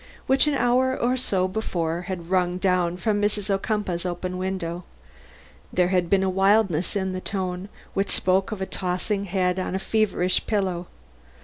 [0.01, 3.51] Philo!" which an hour or so before had rung down to me from Mrs.
[3.51, 4.83] Ocumpaugh's open window.
[5.71, 9.75] There had been a wildness in the tone, which spoke of a tossing head on
[9.75, 10.87] a feverish pillow.